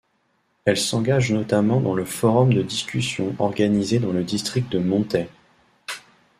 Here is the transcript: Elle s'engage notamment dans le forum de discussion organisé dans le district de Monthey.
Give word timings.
Elle 0.65 0.77
s'engage 0.79 1.31
notamment 1.31 1.79
dans 1.79 1.93
le 1.93 2.05
forum 2.05 2.51
de 2.55 2.63
discussion 2.63 3.35
organisé 3.37 3.99
dans 3.99 4.11
le 4.11 4.23
district 4.23 4.67
de 4.71 4.79
Monthey. 4.79 5.29